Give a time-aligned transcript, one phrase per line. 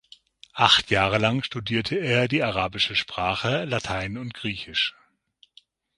[0.55, 4.95] Acht Jahre lang studierte er die Arabische Sprache, Latein und Griechisch.